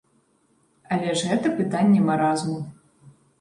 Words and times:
Але 0.95 1.11
ж 1.19 1.29
гэта 1.31 1.47
пытанне 1.59 2.01
маразму. 2.09 2.57